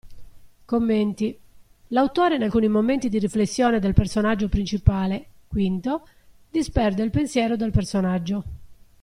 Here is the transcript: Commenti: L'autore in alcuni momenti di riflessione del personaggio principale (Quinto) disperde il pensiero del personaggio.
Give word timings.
Commenti: 0.65 1.37
L'autore 1.89 2.33
in 2.33 2.41
alcuni 2.41 2.67
momenti 2.67 3.07
di 3.07 3.19
riflessione 3.19 3.77
del 3.79 3.93
personaggio 3.93 4.49
principale 4.49 5.27
(Quinto) 5.47 6.07
disperde 6.49 7.03
il 7.03 7.11
pensiero 7.11 7.55
del 7.55 7.69
personaggio. 7.69 8.43